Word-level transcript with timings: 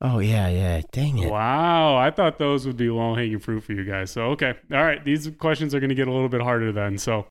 Oh 0.00 0.20
yeah, 0.20 0.46
yeah. 0.48 0.80
Dang 0.92 1.18
it. 1.18 1.28
Wow, 1.28 1.96
I 1.96 2.12
thought 2.12 2.38
those 2.38 2.64
would 2.68 2.76
be 2.76 2.88
low 2.88 3.16
hanging 3.16 3.40
fruit 3.40 3.64
for 3.64 3.72
you 3.72 3.84
guys. 3.84 4.12
So 4.12 4.26
okay, 4.26 4.54
all 4.72 4.84
right, 4.84 5.04
these 5.04 5.28
questions 5.38 5.74
are 5.74 5.80
going 5.80 5.88
to 5.88 5.96
get 5.96 6.06
a 6.06 6.12
little 6.12 6.28
bit 6.28 6.40
harder 6.40 6.70
then. 6.70 6.98
So. 6.98 7.26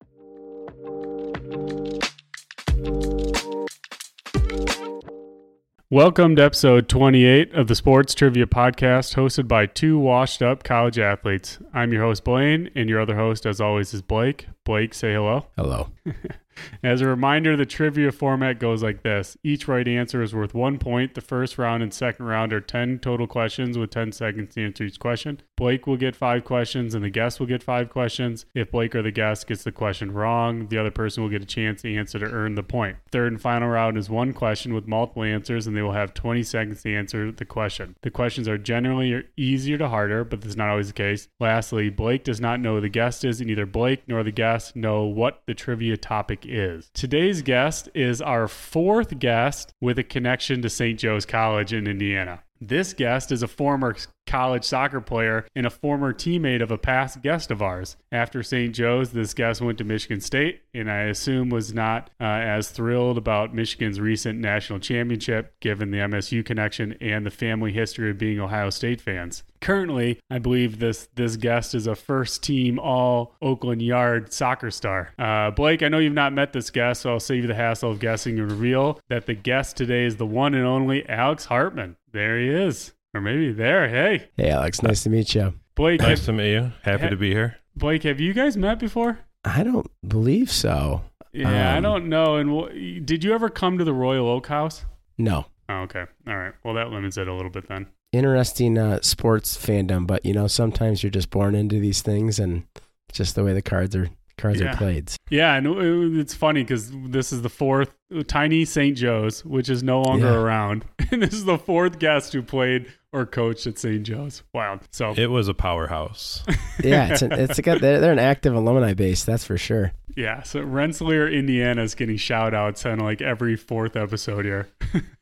Welcome 5.89 6.35
to 6.35 6.43
episode 6.43 6.89
28 6.89 7.53
of 7.53 7.67
the 7.67 7.75
Sports 7.75 8.13
Trivia 8.13 8.45
Podcast, 8.45 9.15
hosted 9.15 9.47
by 9.47 9.65
two 9.67 9.97
washed 9.97 10.41
up 10.41 10.65
college 10.65 10.99
athletes. 10.99 11.59
I'm 11.73 11.93
your 11.93 12.03
host, 12.03 12.25
Blaine, 12.25 12.69
and 12.75 12.89
your 12.89 12.99
other 12.99 13.15
host, 13.15 13.45
as 13.45 13.61
always, 13.61 13.93
is 13.93 14.01
Blake. 14.01 14.47
Blake, 14.65 14.93
say 14.93 15.13
hello. 15.13 15.45
Hello. 15.55 15.87
As 16.83 17.01
a 17.01 17.07
reminder, 17.07 17.55
the 17.55 17.65
trivia 17.65 18.11
format 18.11 18.59
goes 18.59 18.83
like 18.83 19.03
this 19.03 19.37
each 19.43 19.67
right 19.67 19.87
answer 19.87 20.21
is 20.21 20.33
worth 20.33 20.53
one 20.53 20.77
point. 20.77 21.13
The 21.13 21.21
first 21.21 21.57
round 21.57 21.83
and 21.83 21.93
second 21.93 22.25
round 22.25 22.53
are 22.53 22.61
10 22.61 22.99
total 22.99 23.27
questions 23.27 23.77
with 23.77 23.91
10 23.91 24.11
seconds 24.11 24.55
to 24.55 24.65
answer 24.65 24.83
each 24.83 24.99
question. 24.99 25.41
Blake 25.55 25.87
will 25.87 25.97
get 25.97 26.15
five 26.15 26.43
questions, 26.43 26.93
and 26.93 27.03
the 27.03 27.09
guest 27.09 27.39
will 27.39 27.47
get 27.47 27.63
five 27.63 27.89
questions. 27.89 28.45
If 28.53 28.71
Blake 28.71 28.95
or 28.95 29.01
the 29.01 29.11
guest 29.11 29.47
gets 29.47 29.63
the 29.63 29.71
question 29.71 30.11
wrong, 30.11 30.67
the 30.67 30.77
other 30.77 30.91
person 30.91 31.23
will 31.23 31.29
get 31.29 31.41
a 31.41 31.45
chance 31.45 31.81
to 31.81 31.95
answer 31.95 32.19
to 32.19 32.25
earn 32.25 32.55
the 32.55 32.63
point. 32.63 32.97
Third 33.11 33.31
and 33.31 33.41
final 33.41 33.69
round 33.69 33.97
is 33.97 34.09
one 34.09 34.33
question 34.33 34.73
with 34.73 34.87
multiple 34.87 35.23
answers, 35.23 35.67
and 35.67 35.75
they 35.75 35.81
will 35.81 35.93
have 35.93 36.13
20 36.13 36.43
seconds 36.43 36.83
to 36.83 36.93
answer 36.93 37.31
the 37.31 37.45
question. 37.45 37.95
The 38.01 38.11
questions 38.11 38.47
are 38.47 38.57
generally 38.57 39.23
easier 39.35 39.77
to 39.77 39.89
harder, 39.89 40.23
but 40.23 40.41
this 40.41 40.51
is 40.51 40.57
not 40.57 40.69
always 40.69 40.87
the 40.87 40.93
case. 40.93 41.27
Lastly, 41.39 41.89
Blake 41.89 42.23
does 42.23 42.39
not 42.39 42.59
know 42.59 42.75
who 42.75 42.81
the 42.81 42.89
guest 42.89 43.25
is, 43.25 43.39
and 43.39 43.47
neither 43.47 43.65
Blake 43.65 44.03
nor 44.07 44.23
the 44.23 44.31
guest 44.31 44.75
know 44.75 45.03
what 45.03 45.41
the 45.45 45.53
trivia 45.53 45.97
topic 45.97 46.45
is. 46.47 46.89
Today's 46.93 47.41
guest 47.41 47.89
is 47.93 48.21
our 48.21 48.47
fourth 48.47 49.19
guest 49.19 49.73
with 49.81 49.99
a 49.99 50.03
connection 50.03 50.61
to 50.61 50.69
St. 50.69 50.99
Joe's 50.99 51.25
College 51.25 51.73
in 51.73 51.87
Indiana. 51.87 52.43
This 52.59 52.93
guest 52.93 53.31
is 53.31 53.43
a 53.43 53.47
former 53.47 53.95
college 54.27 54.63
soccer 54.63 55.01
player 55.01 55.47
and 55.55 55.65
a 55.65 55.71
former 55.71 56.13
teammate 56.13 56.61
of 56.61 56.71
a 56.71 56.77
past 56.77 57.21
guest 57.21 57.49
of 57.49 57.61
ours. 57.61 57.97
After 58.11 58.43
St. 58.43 58.75
Joe's, 58.75 59.11
this 59.11 59.33
guest 59.33 59.61
went 59.61 59.77
to 59.79 59.83
Michigan 59.83 60.21
State, 60.21 60.61
and 60.73 60.91
I 60.91 61.03
assume 61.03 61.49
was 61.49 61.73
not 61.73 62.09
uh, 62.19 62.25
as 62.25 62.69
thrilled 62.69 63.17
about 63.17 63.55
Michigan's 63.55 63.99
recent 63.99 64.39
national 64.39 64.79
championship, 64.79 65.59
given 65.59 65.91
the 65.91 65.97
MSU 65.97 66.45
connection 66.45 66.95
and 67.01 67.25
the 67.25 67.31
family 67.31 67.71
history 67.71 68.11
of 68.11 68.17
being 68.17 68.39
Ohio 68.39 68.69
State 68.69 69.01
fans. 69.01 69.43
Currently, 69.59 70.19
I 70.29 70.37
believe 70.37 70.79
this 70.79 71.09
this 71.15 71.35
guest 71.35 71.73
is 71.73 71.87
a 71.87 71.95
first 71.95 72.43
team 72.43 72.77
All 72.77 73.35
Oakland 73.41 73.81
Yard 73.81 74.31
soccer 74.31 74.69
star. 74.69 75.13
Uh, 75.17 75.51
Blake, 75.51 75.81
I 75.81 75.87
know 75.87 75.97
you've 75.97 76.13
not 76.13 76.33
met 76.33 76.53
this 76.53 76.69
guest, 76.69 77.01
so 77.01 77.11
I'll 77.11 77.19
save 77.19 77.41
you 77.41 77.47
the 77.47 77.55
hassle 77.55 77.91
of 77.91 77.99
guessing 77.99 78.39
and 78.39 78.51
reveal 78.51 78.99
that 79.09 79.25
the 79.25 79.33
guest 79.33 79.77
today 79.77 80.05
is 80.05 80.17
the 80.17 80.25
one 80.25 80.53
and 80.53 80.65
only 80.65 81.07
Alex 81.09 81.45
Hartman. 81.45 81.95
There 82.11 82.39
he 82.39 82.49
is. 82.49 82.93
Or 83.17 83.21
maybe 83.21 83.51
there. 83.51 83.89
Hey. 83.89 84.29
Hey, 84.37 84.51
Alex. 84.51 84.83
Nice 84.83 85.01
to 85.01 85.09
meet 85.09 85.33
you. 85.33 85.55
Blake. 85.75 86.01
Nice 86.01 86.25
to 86.25 86.33
meet 86.33 86.51
you. 86.53 86.71
Happy 86.83 87.03
ha- 87.05 87.09
to 87.09 87.15
be 87.15 87.31
here. 87.31 87.57
Blake, 87.75 88.03
have 88.03 88.19
you 88.19 88.31
guys 88.31 88.55
met 88.55 88.77
before? 88.77 89.17
I 89.43 89.63
don't 89.63 89.89
believe 90.07 90.51
so. 90.51 91.01
Yeah, 91.33 91.73
I 91.73 91.77
Um, 91.77 91.83
don't 91.83 92.09
know. 92.09 92.35
And 92.35 92.49
w- 92.51 92.99
did 92.99 93.23
you 93.23 93.33
ever 93.33 93.49
come 93.49 93.79
to 93.79 93.83
the 93.83 93.93
Royal 93.93 94.27
Oak 94.27 94.47
House? 94.47 94.85
No. 95.17 95.47
Oh, 95.67 95.79
okay. 95.81 96.05
All 96.27 96.37
right. 96.37 96.53
Well, 96.63 96.75
that 96.75 96.91
limits 96.91 97.17
it 97.17 97.27
a 97.27 97.33
little 97.33 97.49
bit 97.49 97.67
then. 97.67 97.87
Interesting 98.13 98.77
uh, 98.77 98.99
sports 99.01 99.57
fandom, 99.57 100.05
but 100.05 100.23
you 100.23 100.33
know, 100.33 100.45
sometimes 100.45 101.01
you're 101.01 101.09
just 101.09 101.31
born 101.31 101.55
into 101.55 101.79
these 101.79 102.03
things, 102.03 102.37
and 102.37 102.65
just 103.11 103.33
the 103.33 103.43
way 103.43 103.53
the 103.53 103.61
cards 103.63 103.95
are 103.95 104.09
cards 104.37 104.61
Yeah. 104.61 104.73
are 104.73 104.77
played. 104.77 105.11
Yeah, 105.31 105.55
and 105.55 105.65
it- 105.65 106.19
it's 106.19 106.33
funny 106.35 106.61
because 106.61 106.91
this 107.09 107.33
is 107.33 107.41
the 107.41 107.49
fourth 107.49 107.93
tiny 108.27 108.63
St. 108.65 108.95
Joe's, 108.95 109.43
which 109.43 109.69
is 109.69 109.81
no 109.83 110.01
longer 110.03 110.27
Yeah. 110.27 110.35
around, 110.39 110.85
and 111.11 111.21
this 111.23 111.33
is 111.33 111.45
the 111.45 111.57
fourth 111.57 111.97
guest 111.99 112.33
who 112.33 112.41
played 112.43 112.85
or 113.17 113.25
coached 113.25 113.67
at 113.67 113.77
St. 113.77 114.03
Joe's. 114.03 114.43
Wild. 114.53 114.81
So 114.91 115.13
It 115.17 115.31
was 115.31 115.47
a 115.47 115.53
powerhouse. 115.53 116.43
Yeah, 116.83 117.09
it's 117.11 117.23
an, 117.23 117.31
it's 117.31 117.57
a 117.57 117.63
good, 117.63 117.81
they're, 117.81 117.99
they're 117.99 118.11
an 118.11 118.19
active 118.19 118.53
alumni 118.53 118.93
base, 118.93 119.25
that's 119.25 119.43
for 119.43 119.57
sure. 119.57 119.93
yeah, 120.15 120.43
so 120.43 120.61
Rensselaer, 120.61 121.27
Indiana 121.27 121.81
is 121.81 121.95
getting 121.95 122.17
shout 122.17 122.53
outs 122.53 122.85
on 122.85 122.99
like 122.99 123.19
every 123.19 123.55
fourth 123.55 123.95
episode 123.95 124.45
here. 124.45 124.69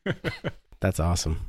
That's 0.81 0.99
awesome. 0.99 1.39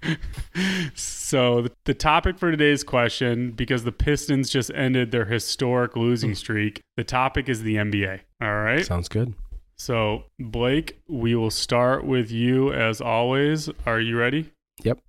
So 0.94 1.62
the, 1.62 1.72
the 1.84 1.94
topic 1.94 2.38
for 2.38 2.50
today's 2.50 2.82
question, 2.84 3.50
because 3.50 3.84
the 3.84 3.92
Pistons 3.92 4.48
just 4.48 4.70
ended 4.74 5.10
their 5.10 5.26
historic 5.26 5.96
losing 5.96 6.30
hmm. 6.30 6.34
streak, 6.34 6.80
the 6.96 7.04
topic 7.04 7.48
is 7.48 7.62
the 7.62 7.74
NBA. 7.76 8.20
All 8.40 8.54
right. 8.54 8.86
Sounds 8.86 9.08
good. 9.08 9.34
So 9.76 10.24
Blake, 10.38 10.98
we 11.08 11.34
will 11.34 11.50
start 11.50 12.04
with 12.06 12.30
you 12.30 12.72
as 12.72 13.00
always. 13.00 13.68
Are 13.84 14.00
you 14.00 14.16
ready? 14.16 14.50
Yep. 14.84 15.00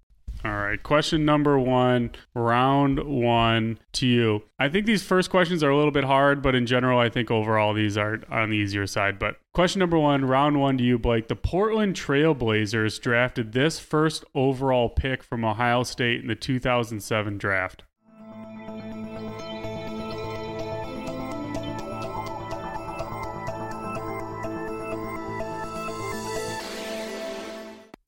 All 0.46 0.52
right. 0.52 0.82
Question 0.82 1.26
number 1.26 1.60
one, 1.60 2.12
round 2.36 3.04
one 3.04 3.80
to 3.94 4.06
you. 4.06 4.44
I 4.60 4.70
think 4.70 4.86
these 4.86 5.04
first 5.04 5.30
questions 5.30 5.64
are 5.64 5.70
a 5.70 5.76
little 5.76 5.92
bit 5.92 6.04
hard, 6.04 6.42
but 6.42 6.56
in 6.56 6.66
general, 6.66 7.00
I 7.00 7.10
think 7.10 7.32
overall 7.32 7.74
these 7.74 7.98
are 7.98 8.20
on 8.30 8.52
the 8.52 8.58
easier 8.58 8.88
side. 8.88 9.20
But 9.20 9.38
question 9.54 9.80
number 9.80 9.98
one, 9.98 10.26
round 10.26 10.60
one 10.60 10.78
to 10.78 10.84
you, 10.84 11.00
Blake. 11.00 11.28
The 11.28 11.36
Portland 11.36 11.96
Trailblazers 11.96 13.02
drafted 13.02 13.52
this 13.52 13.80
first 13.80 14.24
overall 14.36 14.90
pick 14.90 15.24
from 15.24 15.44
Ohio 15.44 15.84
State 15.84 16.22
in 16.22 16.28
the 16.28 16.36
2007 16.36 17.38
draft. 17.38 17.84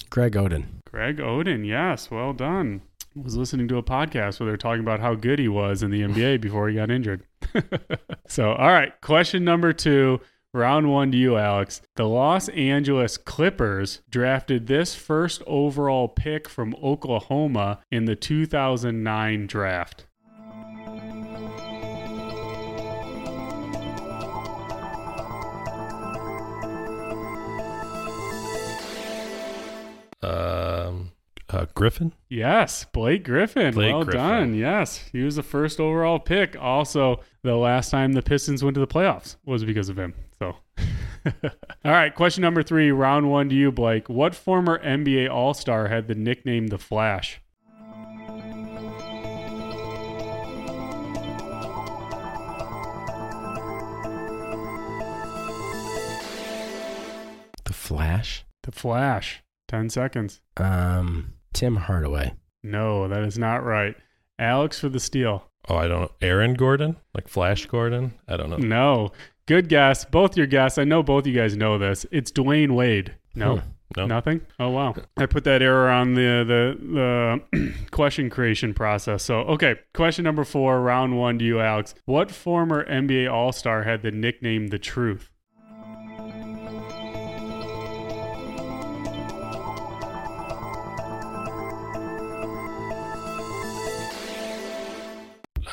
Greg 0.09 0.33
Oden. 0.33 0.78
Greg 0.91 1.17
Oden, 1.17 1.67
yes, 1.67 2.09
well 2.09 2.33
done. 2.33 2.81
Was 3.15 3.37
listening 3.37 3.67
to 3.67 3.77
a 3.77 3.83
podcast 3.83 4.39
where 4.39 4.47
they're 4.47 4.57
talking 4.57 4.81
about 4.81 5.01
how 5.01 5.13
good 5.13 5.37
he 5.37 5.47
was 5.47 5.83
in 5.83 5.91
the 5.91 6.01
NBA 6.01 6.41
before 6.41 6.67
he 6.67 6.75
got 6.75 6.89
injured. 6.89 7.23
so, 8.27 8.53
all 8.53 8.71
right, 8.71 8.99
question 9.01 9.43
number 9.43 9.71
two, 9.71 10.19
round 10.51 10.89
one 10.89 11.11
to 11.11 11.17
you, 11.17 11.37
Alex. 11.37 11.81
The 11.95 12.07
Los 12.07 12.49
Angeles 12.49 13.17
Clippers 13.17 14.01
drafted 14.09 14.65
this 14.65 14.95
first 14.95 15.43
overall 15.45 16.07
pick 16.07 16.49
from 16.49 16.75
Oklahoma 16.81 17.81
in 17.91 18.05
the 18.05 18.15
2009 18.15 19.45
draft. 19.45 20.07
Griffin. 31.79 32.11
Yes, 32.27 32.83
Blake 32.91 33.23
Griffin. 33.23 33.73
Blake 33.73 33.93
well 33.93 34.03
Griffin. 34.03 34.19
done. 34.19 34.53
Yes, 34.53 34.97
he 35.13 35.23
was 35.23 35.37
the 35.37 35.43
first 35.43 35.79
overall 35.79 36.19
pick. 36.19 36.57
Also, 36.59 37.21
the 37.41 37.55
last 37.55 37.89
time 37.89 38.11
the 38.11 38.21
Pistons 38.21 38.61
went 38.61 38.73
to 38.75 38.81
the 38.81 38.87
playoffs 38.87 39.37
was 39.45 39.63
because 39.63 39.87
of 39.87 39.97
him. 39.97 40.13
So, 40.39 40.57
all 41.25 41.51
right. 41.85 42.13
Question 42.13 42.41
number 42.41 42.63
three, 42.63 42.91
round 42.91 43.29
one 43.31 43.47
to 43.47 43.55
you, 43.55 43.71
Blake. 43.71 44.09
What 44.09 44.35
former 44.35 44.77
NBA 44.83 45.29
All 45.31 45.53
Star 45.53 45.87
had 45.87 46.09
the 46.09 46.15
nickname 46.15 46.67
the 46.67 46.77
Flash? 46.77 47.39
The 57.63 57.73
Flash. 57.73 58.45
The 58.63 58.71
Flash. 58.73 59.43
Ten 59.67 59.89
seconds. 59.89 60.41
Um, 60.57 61.33
Tim 61.53 61.75
Hardaway. 61.75 62.33
No, 62.63 63.07
that 63.07 63.23
is 63.23 63.37
not 63.37 63.63
right. 63.63 63.95
Alex 64.37 64.79
for 64.79 64.89
the 64.89 64.99
steal. 64.99 65.43
Oh, 65.67 65.75
I 65.75 65.87
don't 65.87 66.01
know. 66.01 66.11
Aaron 66.21 66.53
Gordon, 66.53 66.95
like 67.13 67.27
Flash 67.27 67.65
Gordon. 67.65 68.13
I 68.27 68.37
don't 68.37 68.49
know. 68.49 68.57
No. 68.57 69.11
Good 69.45 69.67
guess. 69.69 70.05
Both 70.05 70.37
your 70.37 70.47
guess. 70.47 70.77
I 70.77 70.83
know 70.83 71.03
both 71.03 71.27
you 71.27 71.33
guys 71.33 71.55
know 71.55 71.77
this. 71.77 72.05
It's 72.11 72.31
Dwyane 72.31 72.75
Wade. 72.75 73.15
No. 73.35 73.57
Hmm. 73.57 73.69
No. 73.97 74.05
Nothing. 74.05 74.41
Oh 74.59 74.69
wow! 74.69 74.93
I 75.17 75.25
put 75.25 75.45
that 75.45 75.63
error 75.63 75.89
on 75.89 76.13
the 76.13 76.43
the 76.45 77.41
the 77.51 77.73
question 77.91 78.29
creation 78.29 78.75
process. 78.75 79.23
So 79.23 79.39
okay, 79.39 79.77
question 79.95 80.23
number 80.25 80.43
four, 80.43 80.79
round 80.81 81.17
one 81.17 81.39
to 81.39 81.45
you, 81.45 81.59
Alex. 81.59 81.95
What 82.05 82.29
former 82.29 82.85
NBA 82.85 83.31
All 83.31 83.51
Star 83.51 83.83
had 83.83 84.03
the 84.03 84.11
nickname 84.11 84.67
the 84.67 84.77
Truth? 84.77 85.31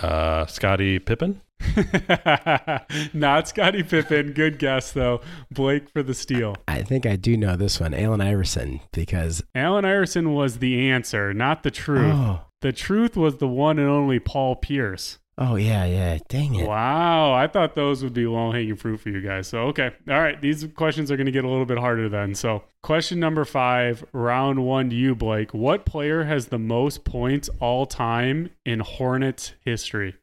Uh, 0.03 0.47
Scottie 0.47 0.99
Pippen. 0.99 1.41
Not 3.15 3.49
Scottie 3.49 3.83
Pippen. 3.83 4.33
Good 4.33 4.59
guess 4.59 4.93
though. 4.93 5.21
Blake 5.51 5.89
for 5.91 6.03
the 6.03 6.15
steal. 6.15 6.57
I 6.69 6.83
think 6.83 7.07
I 7.07 7.17
do 7.17 7.37
know 7.37 7.57
this 7.57 7.81
one, 7.81 7.95
Allen 7.95 8.21
Iverson, 8.21 8.81
because 8.93 9.43
Allen 9.55 9.85
Iverson 9.85 10.35
was 10.35 10.59
the 10.59 10.91
answer, 10.91 11.33
not 11.33 11.63
the 11.63 11.71
truth. 11.71 12.15
oh, 12.15 12.41
The 12.61 12.73
truth 12.73 13.17
was 13.17 13.37
the 13.39 13.49
one 13.49 13.79
and 13.79 13.89
only 13.89 14.19
Paul 14.19 14.57
Pierce. 14.57 15.19
Oh 15.39 15.57
yeah, 15.57 15.85
yeah. 15.85 16.17
Dang 16.29 16.55
it. 16.55 16.67
Wow, 16.67 17.35
I 17.35 17.47
thought 17.47 17.75
those 17.75 18.03
would 18.03 18.15
be 18.15 18.27
low 18.27 18.53
hanging 18.53 18.77
fruit 18.77 19.01
for 19.01 19.11
you 19.11 19.21
guys. 19.21 19.47
So, 19.47 19.65
okay. 19.67 19.91
All 20.09 20.19
right. 20.19 20.41
These 20.41 20.67
questions 20.75 21.11
are 21.11 21.17
going 21.17 21.27
to 21.27 21.33
get 21.33 21.45
a 21.45 21.49
little 21.49 21.67
bit 21.67 21.77
harder 21.77 22.09
then. 22.09 22.35
So, 22.35 22.65
question 22.83 23.21
number 23.21 23.45
five, 23.45 24.03
round 24.15 24.65
one 24.65 24.89
to 24.89 24.97
you, 24.97 25.15
Blake. 25.15 25.53
What 25.53 25.85
player 25.85 26.25
has 26.25 26.47
the 26.47 26.59
most 26.59 27.05
points 27.05 27.51
all 27.61 27.85
time 27.85 28.49
in 28.65 28.81
Hornets 28.81 29.53
history? 29.61 30.15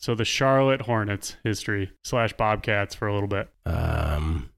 So, 0.00 0.14
the 0.14 0.26
Charlotte 0.26 0.82
Hornets 0.82 1.38
history 1.44 1.92
slash 2.04 2.34
Bobcats 2.34 2.94
for 2.94 3.08
a 3.08 3.14
little 3.14 3.28
bit. 3.28 3.48
Um, 3.64 4.50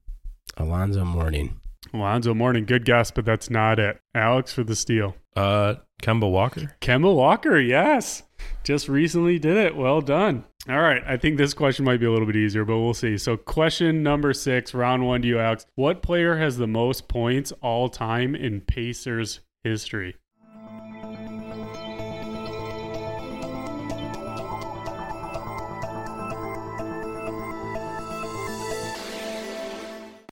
Alonzo 0.61 1.03
Mourning. 1.03 1.59
Alonzo 1.93 2.33
Mourning, 2.33 2.65
good 2.65 2.85
guess, 2.85 3.11
but 3.11 3.25
that's 3.25 3.49
not 3.49 3.79
it. 3.79 3.99
Alex 4.15 4.53
for 4.53 4.63
the 4.63 4.75
steal. 4.75 5.15
Uh, 5.35 5.75
Kemba 6.01 6.29
Walker. 6.29 6.75
Kemba 6.81 7.13
Walker, 7.13 7.59
yes. 7.59 8.23
Just 8.63 8.87
recently 8.87 9.39
did 9.39 9.57
it. 9.57 9.75
Well 9.75 10.01
done. 10.01 10.45
All 10.69 10.79
right. 10.79 11.01
I 11.07 11.17
think 11.17 11.37
this 11.37 11.53
question 11.53 11.85
might 11.85 11.99
be 11.99 12.05
a 12.05 12.11
little 12.11 12.27
bit 12.27 12.35
easier, 12.35 12.65
but 12.65 12.77
we'll 12.79 12.93
see. 12.93 13.17
So, 13.17 13.35
question 13.35 14.03
number 14.03 14.33
six, 14.33 14.73
round 14.73 15.05
one 15.05 15.21
to 15.23 15.27
you, 15.27 15.39
Alex. 15.39 15.65
What 15.75 16.01
player 16.01 16.37
has 16.37 16.57
the 16.57 16.67
most 16.67 17.07
points 17.07 17.51
all 17.61 17.89
time 17.89 18.35
in 18.35 18.61
Pacers 18.61 19.39
history? 19.63 20.15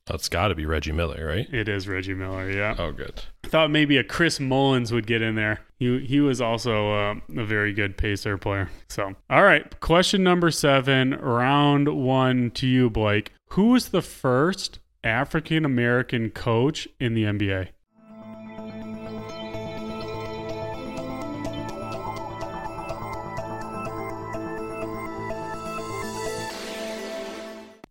That's 0.10 0.28
got 0.28 0.48
to 0.48 0.56
be 0.56 0.66
Reggie 0.66 0.92
Miller, 0.92 1.28
right? 1.28 1.48
It 1.54 1.70
is 1.70 1.88
Reggie 1.88 2.16
Miller, 2.16 2.50
yeah. 2.50 2.76
Oh, 2.80 2.92
good. 2.92 3.22
I 3.44 3.48
Thought 3.48 3.70
maybe 3.70 3.96
a 3.98 4.04
Chris 4.04 4.40
Mullins 4.40 4.92
would 4.92 5.06
get 5.06 5.22
in 5.22 5.36
there. 5.36 5.60
He 5.78 6.00
he 6.00 6.20
was 6.20 6.42
also 6.42 6.92
uh, 6.92 7.16
a 7.38 7.46
very 7.46 7.74
good 7.74 7.96
pacer 7.96 8.36
player. 8.38 8.72
So, 8.90 9.14
all 9.30 9.44
right, 9.44 9.80
question 9.82 10.24
number 10.24 10.50
seven, 10.50 11.12
round 11.12 11.90
one 11.90 12.50
to 12.52 12.66
you, 12.66 12.90
Blake. 12.90 13.34
Who 13.50 13.68
was 13.68 13.90
the 13.90 14.02
first 14.02 14.80
African 15.04 15.64
American 15.64 16.32
coach 16.32 16.88
in 17.00 17.14
the 17.14 17.24
NBA? 17.26 17.70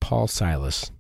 Paul 0.01 0.27
Silas. 0.27 0.91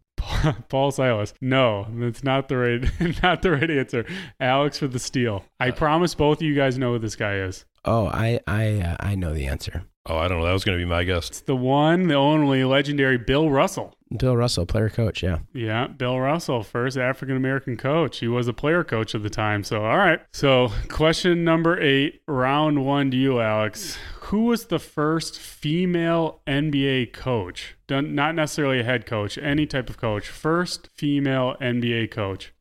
Paul 0.68 0.90
Silas. 0.90 1.34
No, 1.40 1.86
that's 1.94 2.22
not 2.22 2.48
the 2.48 2.56
right 2.56 3.22
not 3.22 3.42
the 3.42 3.52
right 3.52 3.70
answer. 3.70 4.04
Alex 4.40 4.78
for 4.78 4.88
the 4.88 4.98
steal. 4.98 5.44
I 5.60 5.70
promise 5.70 6.14
both 6.14 6.38
of 6.38 6.42
you 6.42 6.54
guys 6.54 6.78
know 6.78 6.92
who 6.92 6.98
this 6.98 7.16
guy 7.16 7.36
is. 7.36 7.64
Oh, 7.84 8.06
I 8.06 8.40
I 8.46 8.80
uh, 8.80 8.96
I 9.00 9.14
know 9.14 9.32
the 9.32 9.46
answer. 9.46 9.84
Oh, 10.08 10.16
I 10.16 10.26
don't 10.26 10.40
know. 10.40 10.46
That 10.46 10.52
was 10.52 10.64
going 10.64 10.78
to 10.78 10.82
be 10.82 10.88
my 10.88 11.04
guess. 11.04 11.28
It's 11.28 11.40
the 11.40 11.54
one, 11.54 12.08
the 12.08 12.14
only 12.14 12.64
legendary 12.64 13.18
Bill 13.18 13.50
Russell. 13.50 13.94
Bill 14.16 14.34
Russell, 14.34 14.64
player 14.64 14.88
coach. 14.88 15.22
Yeah. 15.22 15.40
Yeah, 15.52 15.86
Bill 15.86 16.18
Russell, 16.18 16.62
first 16.62 16.96
African 16.96 17.36
American 17.36 17.76
coach. 17.76 18.18
He 18.20 18.28
was 18.28 18.48
a 18.48 18.54
player 18.54 18.84
coach 18.84 19.14
at 19.14 19.22
the 19.22 19.28
time. 19.28 19.64
So, 19.64 19.84
all 19.84 19.98
right. 19.98 20.20
So, 20.32 20.70
question 20.88 21.44
number 21.44 21.78
eight, 21.78 22.22
round 22.26 22.86
one 22.86 23.10
to 23.10 23.18
you, 23.18 23.40
Alex. 23.40 23.98
Who 24.28 24.44
was 24.44 24.66
the 24.66 24.78
first 24.78 25.38
female 25.38 26.42
NBA 26.46 27.14
coach? 27.14 27.76
Not 27.88 28.34
necessarily 28.34 28.80
a 28.80 28.84
head 28.84 29.06
coach, 29.06 29.38
any 29.38 29.64
type 29.64 29.88
of 29.88 29.96
coach. 29.96 30.28
First 30.28 30.90
female 30.94 31.56
NBA 31.62 32.10
coach. 32.10 32.52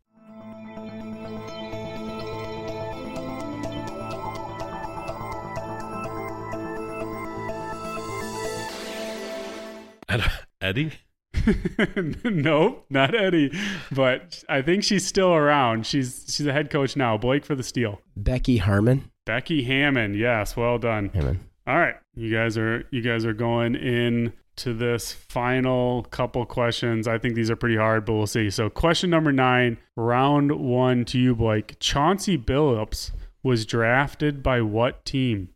Eddie? 10.61 10.93
nope, 12.23 12.85
not 12.89 13.13
Eddie, 13.13 13.51
but 13.91 14.43
I 14.47 14.61
think 14.61 14.85
she's 14.85 15.05
still 15.05 15.33
around. 15.33 15.85
She's 15.85 16.23
she's 16.29 16.45
a 16.45 16.53
head 16.53 16.69
coach 16.69 16.95
now. 16.95 17.17
Blake 17.17 17.45
for 17.45 17.55
the 17.55 17.63
steal. 17.63 18.01
Becky 18.15 18.57
Harmon. 18.57 19.11
Becky 19.25 19.63
Hammon. 19.63 20.13
Yes, 20.13 20.55
well 20.55 20.77
done. 20.77 21.09
Hammon. 21.13 21.46
All 21.67 21.77
right, 21.77 21.95
you 22.15 22.33
guys 22.33 22.57
are 22.57 22.85
you 22.91 23.01
guys 23.01 23.25
are 23.25 23.33
going 23.33 23.75
in 23.75 24.31
to 24.55 24.73
this 24.73 25.11
final 25.11 26.03
couple 26.03 26.45
questions. 26.45 27.09
I 27.09 27.17
think 27.17 27.35
these 27.35 27.51
are 27.51 27.57
pretty 27.57 27.75
hard, 27.75 28.05
but 28.05 28.13
we'll 28.13 28.25
see. 28.25 28.49
So, 28.49 28.69
question 28.69 29.09
number 29.09 29.33
nine, 29.33 29.77
round 29.97 30.53
one 30.53 31.03
to 31.03 31.19
you, 31.19 31.35
Blake. 31.35 31.77
Chauncey 31.81 32.37
Billups 32.37 33.11
was 33.43 33.65
drafted 33.65 34.41
by 34.41 34.61
what 34.61 35.03
team? 35.03 35.49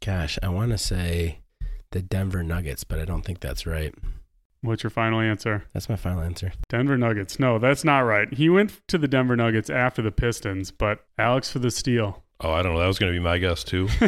Gosh, 0.00 0.38
I 0.44 0.48
want 0.48 0.70
to 0.70 0.78
say 0.78 1.40
the 1.90 2.00
Denver 2.02 2.44
Nuggets, 2.44 2.84
but 2.84 3.00
I 3.00 3.04
don't 3.04 3.22
think 3.22 3.40
that's 3.40 3.66
right. 3.66 3.92
What's 4.60 4.82
your 4.82 4.90
final 4.90 5.20
answer? 5.20 5.64
That's 5.72 5.88
my 5.88 5.96
final 5.96 6.22
answer. 6.22 6.52
Denver 6.68 6.98
Nuggets. 6.98 7.38
No, 7.38 7.58
that's 7.58 7.84
not 7.84 8.00
right. 8.00 8.32
He 8.32 8.48
went 8.48 8.80
to 8.88 8.98
the 8.98 9.08
Denver 9.08 9.36
Nuggets 9.36 9.70
after 9.70 10.02
the 10.02 10.10
Pistons, 10.10 10.70
but 10.70 11.04
Alex 11.16 11.50
for 11.50 11.60
the 11.60 11.70
steal. 11.70 12.24
Oh, 12.40 12.52
I 12.52 12.62
don't 12.62 12.74
know. 12.74 12.80
That 12.80 12.86
was 12.86 13.00
going 13.00 13.12
to 13.12 13.18
be 13.18 13.22
my 13.22 13.38
guess 13.38 13.64
too. 13.64 13.88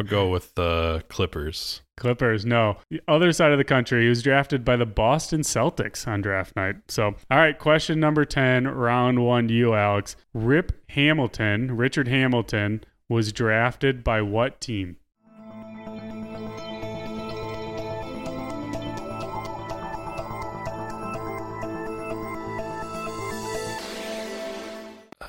I'll 0.00 0.06
go 0.06 0.28
with 0.28 0.54
the 0.56 1.04
Clippers. 1.08 1.82
Clippers, 1.96 2.44
no. 2.44 2.78
The 2.90 3.00
other 3.06 3.32
side 3.32 3.52
of 3.52 3.58
the 3.58 3.64
country, 3.64 4.02
he 4.02 4.08
was 4.08 4.22
drafted 4.22 4.64
by 4.64 4.74
the 4.74 4.86
Boston 4.86 5.42
Celtics 5.42 6.06
on 6.08 6.20
draft 6.20 6.56
night. 6.56 6.76
So, 6.88 7.14
all 7.30 7.38
right, 7.38 7.56
question 7.56 8.00
number 8.00 8.24
10, 8.24 8.66
round 8.66 9.24
one 9.24 9.46
to 9.48 9.54
you, 9.54 9.74
Alex. 9.74 10.16
Rip 10.34 10.72
Hamilton, 10.90 11.76
Richard 11.76 12.08
Hamilton, 12.08 12.82
was 13.08 13.32
drafted 13.32 14.02
by 14.02 14.20
what 14.22 14.60
team? 14.60 14.96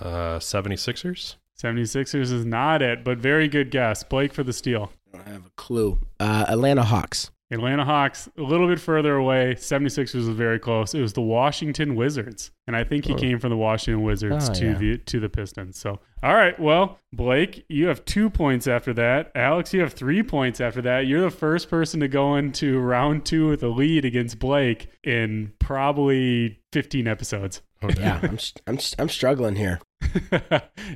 Uh, 0.01 0.39
76ers? 0.39 1.35
76ers 1.61 2.31
is 2.31 2.45
not 2.45 2.81
it, 2.81 3.03
but 3.03 3.17
very 3.17 3.47
good 3.47 3.69
guess. 3.71 4.03
Blake 4.03 4.33
for 4.33 4.43
the 4.43 4.53
steal. 4.53 4.91
I 5.13 5.17
don't 5.17 5.27
have 5.27 5.45
a 5.45 5.51
clue. 5.57 5.99
Uh, 6.19 6.45
Atlanta 6.47 6.83
Hawks. 6.83 7.31
Atlanta 7.51 7.83
Hawks, 7.83 8.29
a 8.37 8.43
little 8.43 8.67
bit 8.67 8.79
further 8.79 9.15
away. 9.15 9.55
76ers 9.55 10.13
was 10.13 10.27
very 10.29 10.59
close. 10.59 10.93
It 10.93 11.01
was 11.01 11.13
the 11.13 11.21
Washington 11.21 11.95
Wizards. 11.95 12.51
And 12.67 12.75
I 12.75 12.83
think 12.83 13.05
he 13.05 13.13
Oh. 13.13 13.17
came 13.17 13.39
from 13.39 13.49
the 13.49 13.57
Washington 13.57 14.03
Wizards 14.03 14.49
Oh, 14.51 14.53
to 14.53 14.65
yeah. 14.67 14.73
the 14.75 14.97
to 14.99 15.19
the 15.19 15.29
Pistons. 15.29 15.79
So 15.79 15.99
all 16.21 16.35
right, 16.35 16.57
well, 16.59 16.99
Blake, 17.11 17.65
you 17.67 17.87
have 17.87 18.05
two 18.05 18.29
points 18.29 18.67
after 18.67 18.93
that. 18.93 19.31
Alex, 19.33 19.73
you 19.73 19.79
have 19.81 19.93
three 19.93 20.21
points 20.21 20.61
after 20.61 20.79
that. 20.83 21.07
You're 21.07 21.21
the 21.21 21.31
first 21.31 21.71
person 21.71 21.99
to 22.01 22.07
go 22.07 22.35
into 22.35 22.77
round 22.77 23.25
two 23.25 23.47
with 23.49 23.63
a 23.63 23.67
lead 23.69 24.05
against 24.05 24.37
Blake 24.37 24.89
in 25.03 25.53
probably 25.57 26.58
15 26.73 27.07
episodes. 27.07 27.61
Okay. 27.83 28.01
Yeah, 28.01 28.19
I'm 28.21 28.35
s- 28.35 28.53
I'm 28.67 28.75
s- 28.77 28.95
I'm 28.99 29.09
struggling 29.09 29.55
here. 29.55 29.79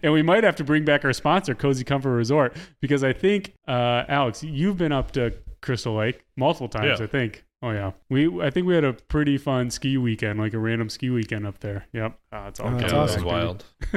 and 0.04 0.14
we 0.14 0.22
might 0.22 0.44
have 0.44 0.56
to 0.58 0.64
bring 0.64 0.86
back 0.86 1.06
our 1.06 1.14
sponsor, 1.14 1.56
Cozy 1.56 1.84
Comfort 1.84 2.12
Resort, 2.14 2.56
because 2.82 3.04
I 3.04 3.14
think 3.14 3.54
uh, 3.68 4.04
Alex, 4.08 4.44
you've 4.44 4.78
been 4.78 4.92
up 4.92 5.12
to 5.12 5.34
Crystal 5.62 5.96
Lake 5.96 6.24
multiple 6.36 6.68
times. 6.70 7.00
Yeah. 7.00 7.06
I 7.06 7.08
think. 7.08 7.46
Oh 7.62 7.72
yeah, 7.72 7.92
we 8.10 8.42
I 8.42 8.50
think 8.50 8.68
we 8.68 8.76
had 8.76 8.84
a 8.84 8.92
pretty 8.92 9.38
fun 9.38 9.70
ski 9.72 9.98
weekend, 9.98 10.38
like 10.38 10.54
a 10.54 10.60
random 10.60 10.90
ski 10.90 11.10
weekend 11.10 11.48
up 11.48 11.60
there. 11.60 11.88
Yep, 11.94 12.20
uh, 12.34 12.46
it's 12.50 12.60
all 12.60 12.68
Oh, 12.68 12.72
good. 12.72 12.82
that's 12.82 12.92
yeah, 12.94 13.00
awesome. 13.00 13.24
that 13.24 13.26
was 13.26 13.34
wild. 13.34 13.66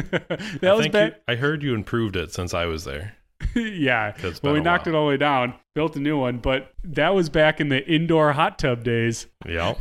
that 0.60 0.64
I 0.70 0.72
was 0.74 0.82
think 0.84 0.92
bad. 0.92 1.16
you- 1.16 1.34
I 1.34 1.36
heard 1.36 1.64
you 1.64 1.74
improved 1.74 2.14
it 2.14 2.32
since 2.32 2.54
I 2.54 2.66
was 2.66 2.84
there. 2.84 3.16
yeah. 3.56 4.16
Well, 4.44 4.52
we 4.52 4.60
knocked 4.60 4.86
while. 4.86 4.94
it 4.94 4.98
all 4.98 5.04
the 5.06 5.08
way 5.10 5.16
down, 5.16 5.54
built 5.74 5.96
a 5.96 5.98
new 6.00 6.16
one, 6.16 6.38
but 6.38 6.70
that 6.84 7.12
was 7.16 7.28
back 7.28 7.60
in 7.60 7.68
the 7.68 7.84
indoor 7.86 8.32
hot 8.32 8.60
tub 8.60 8.84
days. 8.84 9.26
Yeah. 9.44 9.74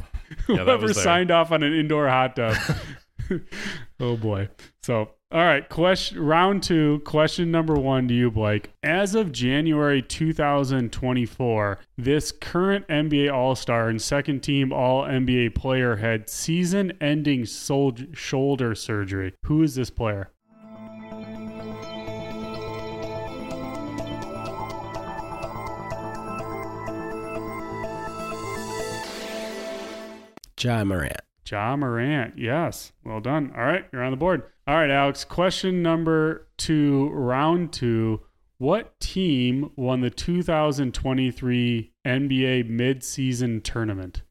Yeah, 0.48 0.58
Whoever 0.58 0.88
there. 0.88 0.94
signed 0.94 1.32
off 1.32 1.51
on 1.51 1.63
an 1.63 1.74
indoor 1.74 2.08
hot 2.08 2.36
tub. 2.36 2.55
oh 4.00 4.17
boy. 4.17 4.50
So, 4.84 5.12
all 5.32 5.44
right, 5.44 5.67
question 5.67 6.20
round 6.20 6.63
2, 6.63 7.01
question 7.05 7.51
number 7.51 7.74
1 7.74 8.08
to 8.10 8.13
you 8.13 8.29
Blake. 8.32 8.72
As 8.84 9.15
of 9.15 9.32
January 9.32 10.01
2024, 10.01 11.79
this 11.98 12.32
current 12.32 12.88
NBA 12.88 13.34
All-Star 13.34 13.89
and 13.89 14.01
second 14.01 14.41
team 14.41 14.72
All-NBA 14.72 15.55
player 15.55 15.96
had 15.98 16.29
season-ending 16.29 17.46
sol- 17.46 17.96
shoulder 18.13 18.75
surgery. 18.75 19.34
Who 19.46 19.63
is 19.63 19.75
this 19.75 19.89
player? 19.89 20.29
Ja 30.65 30.84
Morant. 30.84 31.22
Ja 31.48 31.75
Morant. 31.75 32.36
Yes. 32.39 32.91
Well 33.03 33.22
done. 33.22 33.53
All 33.55 33.63
right. 33.63 33.86
You're 33.93 34.01
on 34.01 34.10
the 34.10 34.17
board. 34.17 34.41
All 34.65 34.74
right, 34.75 34.89
Alex. 34.89 35.24
Question 35.24 35.84
number 35.84 36.48
two, 36.57 37.10
round 37.10 37.72
two. 37.72 38.22
What 38.57 39.00
team 39.00 39.69
won 39.75 40.01
the 40.01 40.10
2023 40.10 41.91
NBA 42.03 42.67
midseason 42.72 43.63
tournament? 43.63 44.24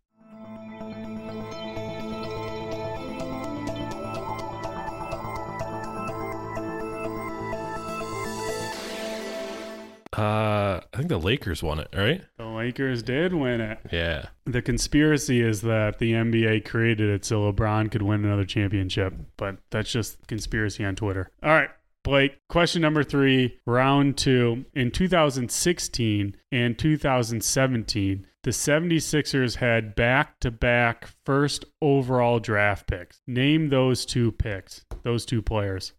Uh, 10.16 10.80
I 10.80 10.96
think 10.96 11.08
the 11.08 11.18
Lakers 11.18 11.62
won 11.62 11.78
it, 11.78 11.88
right? 11.94 12.22
Lakers 12.64 13.02
did 13.02 13.35
win 13.35 13.61
it. 13.61 13.78
Yeah. 13.92 14.28
The 14.47 14.62
conspiracy 14.62 15.42
is 15.42 15.61
that 15.62 15.99
the 15.99 16.12
NBA 16.12 16.64
created 16.64 17.11
it 17.11 17.23
so 17.23 17.52
LeBron 17.52 17.90
could 17.90 18.00
win 18.00 18.25
another 18.25 18.47
championship, 18.47 19.12
but 19.37 19.59
that's 19.71 19.92
just 19.92 20.26
conspiracy 20.28 20.83
on 20.83 20.97
Twitter. 20.97 21.30
All 21.42 21.50
right. 21.50 21.68
Blake, 22.04 22.38
question 22.49 22.80
number 22.80 23.04
three, 23.04 23.59
round 23.66 24.16
two. 24.16 24.64
In 24.75 24.90
2016 24.90 26.37
and 26.52 26.78
2017, 26.78 28.26
the 28.42 28.50
76ers 28.50 29.56
had 29.56 29.94
back 29.94 30.40
to 30.40 30.50
back 30.50 31.09
first 31.26 31.66
overall 31.83 32.38
draft 32.38 32.87
picks. 32.87 33.21
Name 33.26 33.68
those 33.68 34.06
two 34.06 34.33
picks, 34.33 34.87
those 35.02 35.26
two 35.26 35.42
players. 35.42 35.92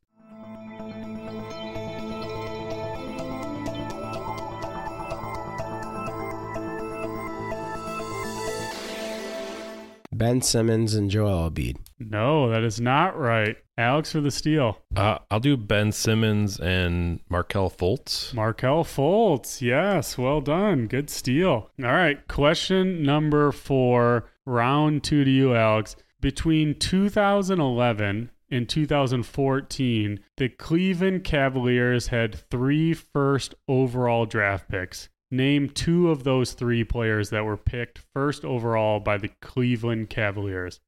Ben 10.17 10.41
Simmons 10.41 10.93
and 10.93 11.11
Joel 11.11 11.49
Embiid. 11.49 11.77
No, 11.99 12.49
that 12.49 12.63
is 12.63 12.79
not 12.79 13.17
right. 13.17 13.57
Alex 13.77 14.13
for 14.13 14.21
the 14.21 14.31
steal. 14.31 14.77
Uh, 14.95 15.17
I'll 15.29 15.41
do 15.41 15.57
Ben 15.57 15.91
Simmons 15.91 16.59
and 16.59 17.19
Markelle 17.29 17.69
Fultz. 17.69 18.33
Markelle 18.33 18.85
Fultz. 18.85 19.61
Yes, 19.61 20.17
well 20.17 20.39
done. 20.39 20.87
Good 20.87 21.09
steal. 21.09 21.69
All 21.83 21.91
right, 21.91 22.25
question 22.29 23.03
number 23.03 23.51
four, 23.51 24.29
round 24.45 25.03
two 25.03 25.25
to 25.25 25.31
you, 25.31 25.53
Alex. 25.55 25.97
Between 26.21 26.79
2011 26.79 28.31
and 28.49 28.69
2014, 28.69 30.19
the 30.37 30.49
Cleveland 30.49 31.23
Cavaliers 31.23 32.07
had 32.07 32.35
three 32.49 32.93
first 32.93 33.55
overall 33.67 34.25
draft 34.25 34.69
picks. 34.69 35.09
Name 35.35 35.67
two 35.67 36.11
of 36.11 36.23
those 36.23 36.53
three 36.53 36.85
players 36.85 37.29
that 37.31 37.43
were 37.43 37.57
picked 37.57 37.99
first 38.13 38.45
overall 38.45 39.01
by 39.01 39.17
the 39.17 39.27
Cleveland 39.41 40.09
Cavaliers. 40.09 40.79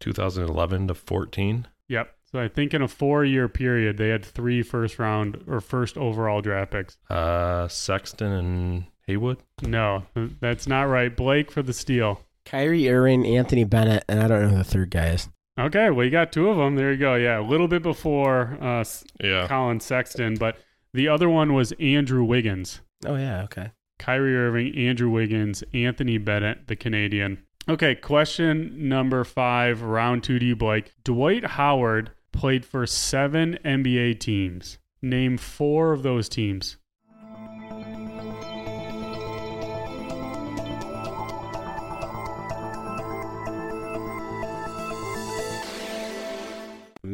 Two 0.00 0.12
thousand 0.12 0.48
eleven 0.48 0.88
to 0.88 0.94
fourteen. 0.94 1.68
Yep. 1.86 2.12
So 2.24 2.40
I 2.40 2.48
think 2.48 2.74
in 2.74 2.82
a 2.82 2.88
four 2.88 3.24
year 3.24 3.48
period, 3.48 3.98
they 3.98 4.08
had 4.08 4.24
three 4.24 4.64
first 4.64 4.98
round 4.98 5.44
or 5.46 5.60
first 5.60 5.96
overall 5.96 6.40
draft 6.40 6.72
picks. 6.72 6.98
Uh, 7.08 7.68
Sexton 7.68 8.32
and 8.32 8.84
Haywood. 9.06 9.38
No, 9.62 10.02
that's 10.40 10.66
not 10.66 10.88
right. 10.88 11.16
Blake 11.16 11.52
for 11.52 11.62
the 11.62 11.72
steal. 11.72 12.20
Kyrie 12.44 12.88
Irving, 12.88 13.26
Anthony 13.26 13.64
Bennett, 13.64 14.04
and 14.08 14.22
I 14.22 14.28
don't 14.28 14.42
know 14.42 14.48
who 14.48 14.56
the 14.58 14.64
third 14.64 14.90
guy 14.90 15.08
is. 15.08 15.28
Okay, 15.58 15.90
well, 15.90 16.04
you 16.04 16.10
got 16.10 16.32
two 16.32 16.48
of 16.50 16.56
them. 16.56 16.74
There 16.74 16.92
you 16.92 16.98
go. 16.98 17.14
Yeah, 17.14 17.38
a 17.40 17.42
little 17.46 17.68
bit 17.68 17.82
before 17.82 18.58
uh, 18.60 18.84
Yeah. 19.22 19.46
Collin 19.46 19.80
Sexton, 19.80 20.34
but 20.34 20.56
the 20.92 21.08
other 21.08 21.28
one 21.28 21.52
was 21.54 21.72
Andrew 21.80 22.24
Wiggins. 22.24 22.80
Oh 23.06 23.16
yeah, 23.16 23.42
okay. 23.44 23.70
Kyrie 23.98 24.36
Irving, 24.36 24.76
Andrew 24.76 25.10
Wiggins, 25.10 25.62
Anthony 25.72 26.18
Bennett, 26.18 26.66
the 26.66 26.76
Canadian. 26.76 27.42
Okay, 27.68 27.94
question 27.94 28.88
number 28.88 29.22
five, 29.24 29.80
round 29.82 30.22
two 30.24 30.38
to 30.38 30.44
you, 30.44 30.56
Blake. 30.56 30.92
Dwight 31.04 31.44
Howard 31.46 32.10
played 32.32 32.64
for 32.64 32.86
seven 32.86 33.56
NBA 33.64 34.18
teams. 34.20 34.78
Name 35.00 35.38
four 35.38 35.92
of 35.92 36.02
those 36.02 36.28
teams. 36.28 36.76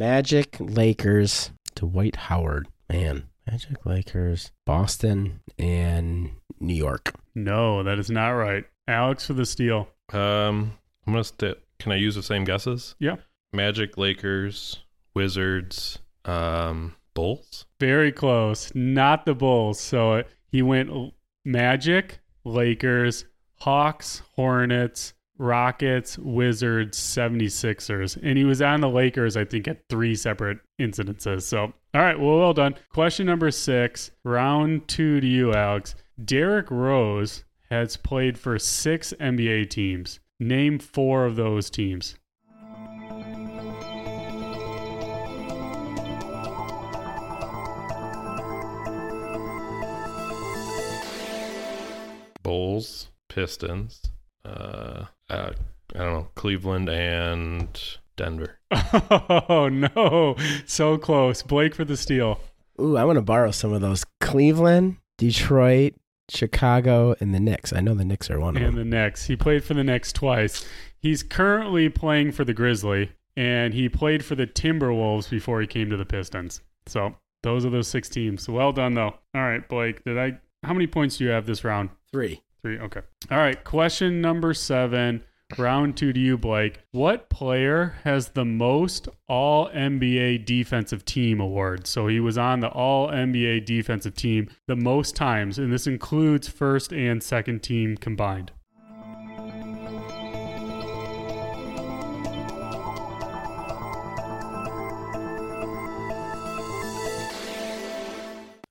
Magic, 0.01 0.57
Lakers, 0.59 1.51
Dwight 1.75 2.17
Howard. 2.17 2.69
Man, 2.89 3.25
Magic, 3.47 3.85
Lakers, 3.85 4.51
Boston, 4.65 5.41
and 5.59 6.31
New 6.59 6.73
York. 6.73 7.13
No, 7.35 7.83
that 7.83 7.99
is 7.99 8.11
not 8.11 8.31
right. 8.31 8.65
Alex 8.89 9.27
for 9.27 9.35
the 9.35 9.45
steal. 9.45 9.91
Um, 10.11 10.73
I'm 11.07 11.13
gonna 11.13 11.23
st- 11.23 11.59
Can 11.79 11.93
I 11.93 11.97
use 11.97 12.15
the 12.15 12.23
same 12.23 12.45
guesses? 12.45 12.95
Yeah. 12.99 13.17
Magic, 13.53 13.99
Lakers, 13.99 14.79
Wizards, 15.13 15.99
um, 16.25 16.97
Bulls. 17.13 17.67
Very 17.79 18.11
close. 18.11 18.73
Not 18.75 19.27
the 19.27 19.35
Bulls. 19.35 19.79
So 19.79 20.13
uh, 20.13 20.23
he 20.51 20.63
went 20.63 21.13
Magic, 21.45 22.21
Lakers, 22.47 23.27
Hawks, 23.57 24.23
Hornets, 24.35 25.13
Rockets, 25.41 26.19
Wizards, 26.19 26.99
76ers. 26.99 28.19
And 28.23 28.37
he 28.37 28.45
was 28.45 28.61
on 28.61 28.83
the 28.83 28.91
Lakers, 28.91 29.39
I 29.39 29.47
think, 29.47 29.67
at 29.67 29.89
three 29.89 30.15
separate 30.15 30.59
incidences. 30.79 31.43
So, 31.43 31.73
all 31.95 32.01
right. 32.01 32.19
Well, 32.19 32.39
well 32.39 32.53
done. 32.53 32.75
Question 32.93 33.27
number 33.27 33.51
six, 33.51 34.11
round 34.23 34.87
two 34.87 35.19
to 35.21 35.27
you, 35.27 35.55
Alex. 35.55 35.95
Derrick 36.23 36.71
Rose 36.71 37.45
has 37.71 37.97
played 37.97 38.39
for 38.39 38.59
six 38.59 39.15
NBA 39.19 39.71
teams. 39.71 40.21
Name 40.39 40.79
four 40.79 41.25
of 41.25 41.37
those 41.37 41.71
teams. 41.71 42.17
Bulls, 52.43 53.09
Pistons. 53.29 54.03
Uh, 54.45 54.90
uh, 55.31 55.53
I 55.95 55.99
don't 55.99 56.13
know, 56.13 56.29
Cleveland 56.35 56.89
and 56.89 57.81
Denver. 58.17 58.59
Oh, 59.49 59.69
no. 59.69 60.37
So 60.67 60.97
close. 60.99 61.43
Blake 61.43 61.75
for 61.75 61.85
the 61.85 61.97
steal. 61.97 62.41
Ooh, 62.81 62.97
I 62.97 63.05
want 63.05 63.17
to 63.17 63.23
borrow 63.23 63.51
some 63.51 63.73
of 63.73 63.81
those. 63.81 64.05
Cleveland, 64.21 64.97
Detroit, 65.19 65.95
Chicago, 66.31 67.15
and 67.21 67.35
the 67.35 67.41
Knicks. 67.41 67.73
I 67.73 67.81
know 67.81 67.95
the 67.95 68.05
Knicks 68.05 68.31
are 68.31 68.39
one 68.41 68.57
of 68.57 68.63
and 68.63 68.77
them. 68.79 68.91
the 68.91 68.97
Knicks. 68.97 69.27
He 69.27 69.37
played 69.37 69.65
for 69.65 69.75
the 69.75 69.85
Knicks 69.85 70.13
twice. 70.13 70.65
He's 70.99 71.23
currently 71.23 71.89
playing 71.89 72.33
for 72.33 72.45
the 72.45 72.55
Grizzly, 72.55 73.11
and 73.37 73.75
he 73.75 73.89
played 73.89 74.25
for 74.25 74.35
the 74.35 74.47
Timberwolves 74.47 75.29
before 75.29 75.61
he 75.61 75.67
came 75.67 75.91
to 75.91 75.97
the 75.97 76.05
Pistons. 76.07 76.61
So 76.87 77.17
those 77.43 77.65
are 77.67 77.71
those 77.71 77.89
six 77.89 78.09
teams. 78.09 78.49
Well 78.49 78.73
done, 78.73 78.95
though. 78.95 79.15
All 79.35 79.43
right, 79.43 79.67
Blake. 79.69 80.05
Did 80.05 80.19
I? 80.19 80.39
How 80.63 80.73
many 80.73 80.87
points 80.87 81.17
do 81.17 81.25
you 81.25 81.31
have 81.31 81.47
this 81.47 81.65
round? 81.65 81.91
Three. 82.13 82.43
Three. 82.63 82.79
Okay. 82.79 83.01
All 83.31 83.39
right. 83.39 83.63
Question 83.65 84.21
number 84.21 84.55
seven. 84.55 85.25
Round 85.59 85.97
two 85.97 86.13
to 86.13 86.21
you, 86.21 86.39
Blake. 86.39 86.79
What 86.93 87.29
player 87.29 87.97
has 88.05 88.29
the 88.29 88.45
most 88.45 89.09
All 89.29 89.69
NBA 89.71 90.45
Defensive 90.45 91.05
Team 91.05 91.41
awards? 91.41 91.91
So 91.91 92.07
he 92.07 92.21
was 92.21 92.39
on 92.39 92.61
the 92.61 92.69
All 92.69 93.09
NBA 93.09 93.65
Defensive 93.65 94.15
Team 94.15 94.49
the 94.69 94.77
most 94.77 95.17
times, 95.17 95.59
and 95.59 95.73
this 95.73 95.89
includes 95.89 96.49
first 96.49 96.93
and 96.93 97.23
second 97.23 97.63
team 97.63 97.97
combined. 97.97 98.53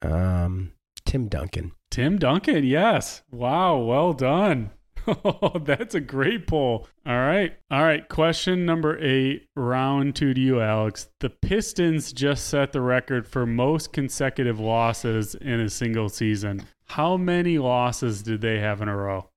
Um, 0.02 0.72
Tim 1.06 1.28
Duncan. 1.28 1.74
Tim 1.92 2.18
Duncan, 2.18 2.64
yes. 2.64 3.24
Wow, 3.32 3.78
well 3.80 4.14
done. 4.14 4.72
Oh, 5.08 5.58
that's 5.66 5.96
a 5.96 6.00
great 6.02 6.46
poll. 6.46 6.88
All 7.04 7.18
right. 7.18 7.58
All 7.72 7.82
right. 7.82 8.08
Question 8.10 8.64
number 8.64 8.96
eight, 9.00 9.48
round 9.56 10.16
two 10.16 10.36
to 10.36 10.40
you, 10.40 10.62
Alex. 10.62 11.10
The 11.20 11.32
Pistons 11.32 12.14
just 12.14 12.48
set 12.48 12.74
the 12.74 12.82
record 12.82 13.28
for 13.28 13.48
most 13.48 13.92
consecutive 13.92 14.60
losses 14.60 15.34
in 15.34 15.62
a 15.62 15.70
single 15.70 16.10
season. 16.10 16.64
How 16.86 17.18
many 17.18 17.58
losses 17.58 18.22
did 18.22 18.42
they 18.42 18.60
have 18.60 18.84
in 18.84 18.88
a 18.88 18.96
row? 18.96 19.30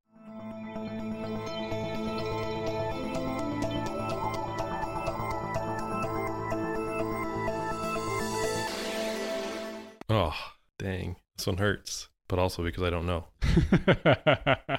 Oh, 10.09 10.35
dang. 10.79 11.17
This 11.37 11.47
one 11.47 11.57
hurts, 11.57 12.09
but 12.33 12.39
also 12.39 12.63
because 12.63 12.83
I 12.83 12.89
don't 12.89 13.05
know. 13.05 13.27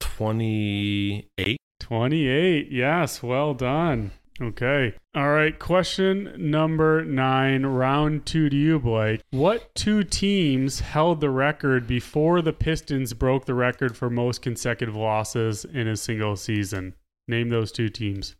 28? 0.00 1.56
28. 1.80 2.70
Yes, 2.70 3.22
well 3.22 3.54
done. 3.54 4.10
Okay. 4.38 4.92
All 5.14 5.30
right. 5.30 5.58
Question 5.58 6.34
number 6.36 7.02
nine, 7.02 7.64
round 7.64 8.26
two 8.26 8.50
to 8.50 8.56
you, 8.56 8.78
Blake. 8.78 9.22
What 9.30 9.74
two 9.74 10.04
teams 10.04 10.80
held 10.80 11.22
the 11.22 11.30
record 11.30 11.86
before 11.86 12.42
the 12.42 12.52
Pistons 12.52 13.14
broke 13.14 13.46
the 13.46 13.54
record 13.54 13.96
for 13.96 14.10
most 14.10 14.42
consecutive 14.42 14.94
losses 14.94 15.64
in 15.64 15.88
a 15.88 15.96
single 15.96 16.36
season? 16.36 16.94
Name 17.26 17.48
those 17.48 17.72
two 17.72 17.88
teams. 17.88 18.36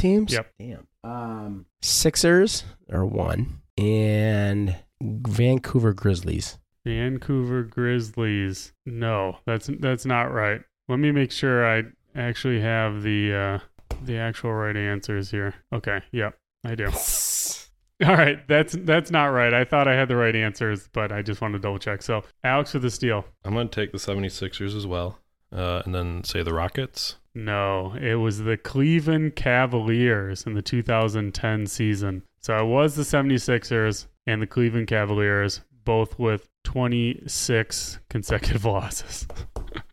Teams? 0.00 0.32
Yep. 0.32 0.52
Damn. 0.58 0.86
Um, 1.02 1.66
Sixers 1.80 2.64
are 2.92 3.06
one, 3.06 3.60
and 3.78 4.76
Vancouver 5.02 5.92
Grizzlies. 5.92 6.58
Vancouver 6.84 7.62
Grizzlies. 7.62 8.72
No, 8.86 9.38
that's 9.46 9.70
that's 9.78 10.06
not 10.06 10.32
right. 10.32 10.60
Let 10.88 10.98
me 10.98 11.12
make 11.12 11.30
sure 11.30 11.66
I 11.66 11.84
actually 12.14 12.60
have 12.60 13.02
the 13.02 13.32
uh, 13.32 13.58
the 14.02 14.18
actual 14.18 14.52
right 14.52 14.76
answers 14.76 15.30
here. 15.30 15.54
Okay. 15.72 16.00
Yep, 16.12 16.36
I 16.64 16.74
do. 16.74 16.86
All 18.02 18.16
right, 18.16 18.46
that's 18.48 18.74
that's 18.80 19.10
not 19.10 19.26
right. 19.26 19.52
I 19.52 19.64
thought 19.64 19.86
I 19.86 19.94
had 19.94 20.08
the 20.08 20.16
right 20.16 20.34
answers, 20.34 20.88
but 20.92 21.12
I 21.12 21.20
just 21.20 21.42
wanted 21.42 21.58
to 21.58 21.62
double 21.62 21.78
check. 21.78 22.00
So, 22.02 22.24
Alex 22.42 22.72
with 22.72 22.82
the 22.82 22.90
steal. 22.90 23.26
I'm 23.44 23.52
going 23.52 23.68
to 23.68 23.74
take 23.74 23.92
the 23.92 23.98
76ers 23.98 24.74
as 24.74 24.86
well. 24.86 25.18
Uh, 25.52 25.82
and 25.84 25.94
then 25.94 26.24
say 26.24 26.42
the 26.42 26.54
Rockets. 26.54 27.16
No, 27.34 27.94
it 28.00 28.16
was 28.16 28.38
the 28.38 28.56
Cleveland 28.56 29.36
Cavaliers 29.36 30.46
in 30.46 30.54
the 30.54 30.62
2010 30.62 31.66
season. 31.66 32.22
So 32.40 32.58
it 32.58 32.66
was 32.66 32.96
the 32.96 33.02
76ers 33.02 34.06
and 34.26 34.42
the 34.42 34.46
Cleveland 34.46 34.88
Cavaliers, 34.88 35.60
both 35.84 36.18
with 36.18 36.48
26 36.64 38.00
consecutive 38.08 38.64
losses. 38.64 39.26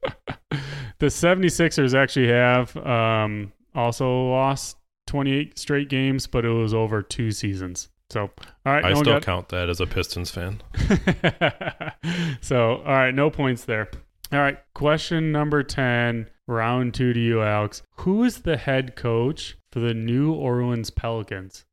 the 1.00 1.08
76ers 1.08 1.94
actually 1.94 2.30
have 2.30 2.76
um, 2.78 3.54
also 3.76 4.30
lost 4.30 4.78
28 5.08 5.58
straight 5.58 5.90
games, 5.90 6.28
but 6.28 6.46
it 6.46 6.50
was 6.50 6.74
over 6.74 7.02
two 7.02 7.32
seasons. 7.32 7.90
So, 8.10 8.22
all 8.66 8.74
right. 8.74 8.86
I 8.86 8.94
no 8.94 9.02
still 9.02 9.20
count 9.20 9.50
that 9.50 9.70
as 9.70 9.82
a 9.82 9.86
Pistons 9.86 10.32
fan. 10.32 10.62
so, 12.42 12.78
all 12.78 12.94
right, 12.94 13.14
no 13.14 13.30
points 13.30 13.66
there. 13.66 13.90
All 14.32 14.40
right, 14.40 14.58
question 14.74 15.32
number 15.32 15.64
10, 15.64 16.30
round 16.48 16.94
two 16.94 17.14
to 17.14 17.20
you, 17.20 17.42
Alex. 17.42 17.84
Who 17.98 18.24
is 18.24 18.40
the 18.40 18.58
head 18.58 18.96
coach 18.96 19.58
for 19.72 19.80
the 19.80 19.94
New 19.94 20.34
Orleans 20.34 20.90
Pelicans? 20.90 21.66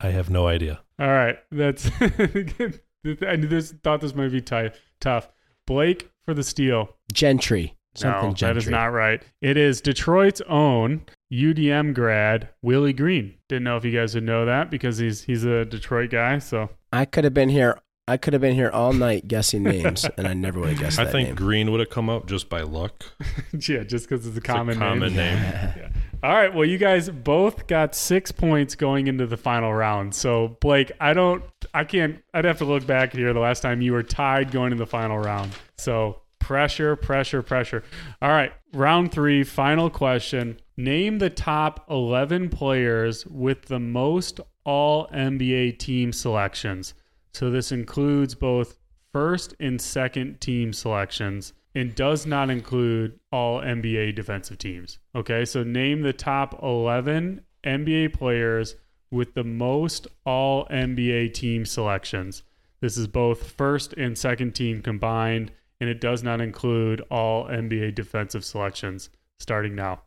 I 0.00 0.10
have 0.10 0.30
no 0.30 0.46
idea. 0.46 0.80
All 0.98 1.08
right, 1.08 1.38
that's. 1.50 1.90
I 2.00 3.36
knew 3.36 3.46
this, 3.46 3.72
thought 3.82 4.00
this 4.00 4.14
might 4.14 4.32
be 4.32 4.40
ti- 4.40 4.70
tough. 5.00 5.28
Blake 5.66 6.10
for 6.24 6.34
the 6.34 6.42
steal. 6.42 6.96
Gentry. 7.12 7.76
Something 7.94 8.28
no, 8.30 8.34
Gentry. 8.34 8.54
that 8.54 8.56
is 8.58 8.68
not 8.68 8.86
right. 8.86 9.22
It 9.40 9.56
is 9.56 9.80
Detroit's 9.80 10.42
own 10.42 11.06
UDM 11.32 11.94
grad 11.94 12.48
Willie 12.62 12.92
Green. 12.92 13.34
Didn't 13.48 13.64
know 13.64 13.76
if 13.76 13.84
you 13.84 13.92
guys 13.92 14.14
would 14.14 14.24
know 14.24 14.44
that 14.46 14.70
because 14.70 14.98
he's 14.98 15.22
he's 15.22 15.44
a 15.44 15.64
Detroit 15.64 16.10
guy. 16.10 16.38
So 16.38 16.70
I 16.92 17.04
could 17.04 17.24
have 17.24 17.34
been 17.34 17.48
here. 17.48 17.78
I 18.08 18.16
could 18.16 18.34
have 18.34 18.40
been 18.40 18.54
here 18.54 18.70
all 18.70 18.92
night 18.92 19.26
guessing 19.26 19.64
names, 19.64 20.06
and 20.16 20.28
I 20.28 20.32
never 20.34 20.60
would 20.60 20.68
have 20.70 20.78
guessed 20.78 21.00
I 21.00 21.04
that 21.06 21.10
think 21.10 21.28
name. 21.30 21.34
Green 21.34 21.72
would 21.72 21.80
have 21.80 21.90
come 21.90 22.08
up 22.08 22.26
just 22.26 22.48
by 22.48 22.60
luck. 22.60 23.04
yeah, 23.52 23.82
just 23.82 24.08
because 24.08 24.24
it's 24.24 24.36
a 24.36 24.38
It's 24.38 24.38
a 24.38 24.40
common, 24.40 24.78
common 24.78 25.12
name. 25.16 25.42
name. 25.42 25.92
All 26.22 26.32
right. 26.32 26.54
Well, 26.54 26.64
you 26.64 26.78
guys 26.78 27.10
both 27.10 27.66
got 27.66 27.96
six 27.96 28.30
points 28.30 28.76
going 28.76 29.08
into 29.08 29.26
the 29.26 29.36
final 29.36 29.74
round. 29.74 30.14
So, 30.14 30.56
Blake, 30.60 30.92
I 31.00 31.14
don't, 31.14 31.42
I 31.74 31.82
can't, 31.82 32.22
I'd 32.32 32.44
have 32.44 32.58
to 32.58 32.64
look 32.64 32.86
back 32.86 33.12
here 33.12 33.32
the 33.32 33.40
last 33.40 33.60
time 33.60 33.82
you 33.82 33.92
were 33.92 34.04
tied 34.04 34.52
going 34.52 34.70
to 34.70 34.76
the 34.76 34.86
final 34.86 35.18
round. 35.18 35.50
So, 35.76 36.22
pressure, 36.46 36.94
pressure, 36.94 37.42
pressure. 37.42 37.82
All 38.22 38.28
right. 38.28 38.52
Round 38.72 39.10
three, 39.10 39.42
final 39.42 39.90
question. 39.90 40.60
Name 40.76 41.18
the 41.18 41.28
top 41.28 41.84
11 41.90 42.50
players 42.50 43.26
with 43.26 43.62
the 43.62 43.80
most 43.80 44.38
all 44.64 45.08
NBA 45.08 45.80
team 45.80 46.12
selections. 46.12 46.94
So, 47.34 47.50
this 47.50 47.72
includes 47.72 48.36
both 48.36 48.78
first 49.12 49.54
and 49.58 49.80
second 49.80 50.40
team 50.40 50.72
selections 50.72 51.52
and 51.74 51.96
does 51.96 52.26
not 52.26 52.48
include 52.48 53.18
all 53.32 53.60
NBA 53.60 54.14
defensive 54.14 54.58
teams. 54.58 55.00
Okay, 55.16 55.44
so 55.44 55.64
name 55.64 56.02
the 56.02 56.12
top 56.12 56.62
11 56.62 57.40
NBA 57.64 58.12
players 58.12 58.76
with 59.10 59.34
the 59.34 59.42
most 59.42 60.06
all 60.24 60.64
NBA 60.66 61.34
team 61.34 61.66
selections. 61.66 62.44
This 62.80 62.96
is 62.96 63.08
both 63.08 63.50
first 63.50 63.94
and 63.94 64.16
second 64.16 64.54
team 64.54 64.80
combined, 64.80 65.50
and 65.80 65.90
it 65.90 66.00
does 66.00 66.22
not 66.22 66.40
include 66.40 67.02
all 67.10 67.46
NBA 67.46 67.94
defensive 67.94 68.44
selections 68.44 69.10
starting 69.38 69.74
now. 69.74 70.02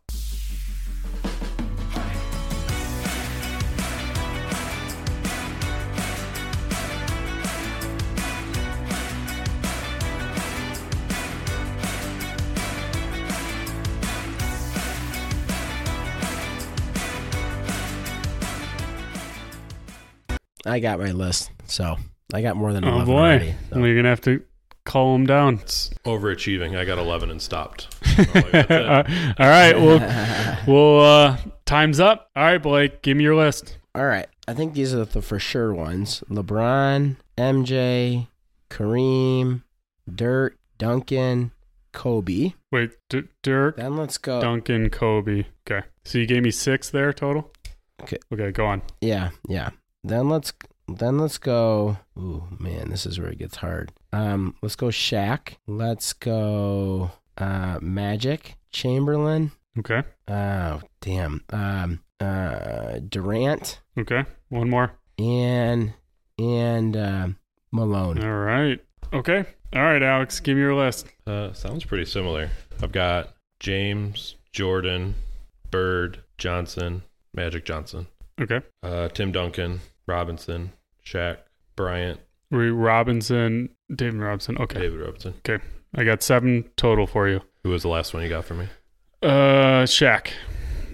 I 20.66 20.78
got 20.78 20.98
my 20.98 21.10
list, 21.12 21.50
so 21.66 21.96
I 22.34 22.42
got 22.42 22.56
more 22.56 22.72
than 22.72 22.84
Oh 22.84 22.88
11 22.90 23.06
boy, 23.06 23.18
already. 23.18 23.54
so. 23.72 23.80
we're 23.80 23.96
gonna 23.96 24.08
have 24.10 24.20
to 24.22 24.42
call 24.84 25.12
them 25.14 25.26
down. 25.26 25.54
It's 25.62 25.90
overachieving. 26.04 26.76
I 26.78 26.84
got 26.84 26.98
11 26.98 27.30
and 27.30 27.40
stopped. 27.42 27.88
So, 28.10 28.22
like, 28.34 28.50
that's 28.50 28.70
it. 28.70 29.40
All 29.40 29.48
right, 29.48 29.74
well, 29.78 30.60
well, 30.66 31.00
uh, 31.00 31.36
time's 31.64 32.00
up. 32.00 32.28
All 32.36 32.42
right, 32.42 32.58
Blake, 32.58 33.00
give 33.02 33.16
me 33.16 33.24
your 33.24 33.36
list. 33.36 33.78
All 33.94 34.04
right. 34.04 34.26
I 34.46 34.52
think 34.52 34.74
these 34.74 34.92
are 34.92 35.04
the 35.04 35.22
for 35.22 35.38
sure 35.38 35.72
ones. 35.72 36.22
LeBron, 36.28 37.16
MJ, 37.38 38.26
Kareem, 38.68 39.62
Dirk, 40.12 40.58
Duncan, 40.78 41.52
Kobe. 41.92 42.52
Wait, 42.72 42.90
D- 43.08 43.22
Dirk, 43.42 43.76
Then 43.76 43.96
let's 43.96 44.18
go. 44.18 44.40
Duncan, 44.40 44.90
Kobe. 44.90 45.44
Okay. 45.70 45.86
So 46.04 46.18
you 46.18 46.26
gave 46.26 46.42
me 46.42 46.50
six 46.50 46.90
there 46.90 47.12
total? 47.12 47.50
Okay. 48.02 48.18
Okay, 48.32 48.50
go 48.50 48.66
on. 48.66 48.82
Yeah, 49.00 49.30
yeah. 49.48 49.70
Then 50.02 50.28
let's 50.28 50.52
then 50.88 51.18
let's 51.18 51.38
go. 51.38 51.98
Ooh, 52.18 52.44
man, 52.58 52.90
this 52.90 53.06
is 53.06 53.18
where 53.18 53.28
it 53.28 53.38
gets 53.38 53.56
hard. 53.56 53.92
Um, 54.12 54.54
let's 54.62 54.76
go 54.76 54.86
Shaq. 54.88 55.54
Let's 55.66 56.12
go 56.12 57.10
uh 57.38 57.78
Magic, 57.80 58.56
Chamberlain. 58.70 59.52
Okay. 59.78 60.02
Oh, 60.28 60.80
damn. 61.00 61.44
Um, 61.50 62.00
uh, 62.18 62.98
Durant 63.08 63.80
Okay. 63.98 64.24
One 64.48 64.68
more. 64.68 64.92
and 65.18 65.94
and 66.38 66.96
um 66.96 67.36
Malone. 67.72 68.22
All 68.22 68.30
right. 68.38 68.80
Okay. 69.12 69.44
All 69.72 69.82
right, 69.82 70.02
Alex, 70.02 70.40
give 70.40 70.56
me 70.56 70.62
your 70.62 70.74
list. 70.74 71.06
Uh, 71.26 71.52
sounds 71.52 71.84
pretty 71.84 72.04
similar. 72.04 72.50
I've 72.82 72.90
got 72.92 73.34
James, 73.60 74.34
Jordan, 74.52 75.14
Bird, 75.70 76.18
Johnson, 76.38 77.02
Magic 77.32 77.64
Johnson, 77.64 78.08
Okay. 78.40 78.60
uh, 78.82 79.08
Tim 79.10 79.30
Duncan, 79.30 79.80
Robinson, 80.08 80.72
Shaq, 81.06 81.36
Bryant, 81.76 82.18
We 82.18 82.24
Robinson, 82.50 83.68
David 83.94 84.20
Robinson. 84.20 84.58
Okay. 84.58 84.80
David 84.80 85.00
Robinson. 85.00 85.34
Okay. 85.46 85.62
I 85.94 86.04
got 86.04 86.22
seven 86.22 86.64
total 86.76 87.06
for 87.06 87.28
you. 87.28 87.40
Who 87.64 87.70
was 87.70 87.82
the 87.82 87.88
last 87.88 88.14
one 88.14 88.22
you 88.22 88.28
got 88.28 88.44
for 88.44 88.54
me? 88.54 88.66
Uh, 89.22 89.84
Shaq, 89.84 90.28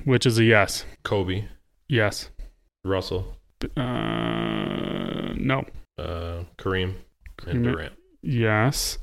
which 0.05 0.27
is 0.27 0.38
a 0.38 0.45
yes. 0.45 0.85
Kobe, 1.05 1.45
Yes. 1.88 2.31
Russell, 2.85 3.37
Uh, 3.77 5.33
no. 5.37 5.64
uh, 5.99 6.45
Kareem, 6.59 6.95
Kareem- 7.38 7.51
and 7.51 7.64
Durant. 7.64 7.92
Yes. 8.23 8.99